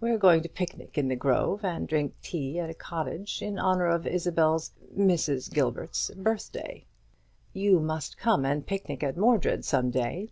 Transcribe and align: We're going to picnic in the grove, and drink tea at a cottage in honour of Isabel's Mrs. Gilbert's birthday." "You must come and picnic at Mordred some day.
We're 0.00 0.18
going 0.18 0.40
to 0.44 0.48
picnic 0.48 0.96
in 0.96 1.08
the 1.08 1.16
grove, 1.16 1.64
and 1.64 1.88
drink 1.88 2.14
tea 2.22 2.60
at 2.60 2.70
a 2.70 2.74
cottage 2.74 3.42
in 3.42 3.58
honour 3.58 3.86
of 3.86 4.06
Isabel's 4.06 4.70
Mrs. 4.96 5.52
Gilbert's 5.52 6.12
birthday." 6.14 6.84
"You 7.52 7.80
must 7.80 8.16
come 8.16 8.44
and 8.44 8.64
picnic 8.64 9.02
at 9.02 9.16
Mordred 9.16 9.64
some 9.64 9.90
day. 9.90 10.30